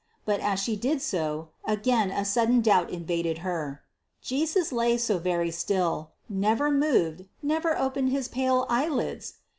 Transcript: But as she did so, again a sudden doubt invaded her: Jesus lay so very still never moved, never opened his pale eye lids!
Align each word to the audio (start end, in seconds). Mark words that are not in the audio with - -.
But 0.25 0.39
as 0.39 0.59
she 0.59 0.75
did 0.75 0.99
so, 0.99 1.49
again 1.63 2.09
a 2.09 2.25
sudden 2.25 2.61
doubt 2.61 2.89
invaded 2.89 3.37
her: 3.45 3.83
Jesus 4.19 4.71
lay 4.71 4.97
so 4.97 5.19
very 5.19 5.51
still 5.51 6.13
never 6.27 6.71
moved, 6.71 7.25
never 7.43 7.77
opened 7.77 8.09
his 8.09 8.27
pale 8.27 8.65
eye 8.67 8.89
lids! 8.89 9.35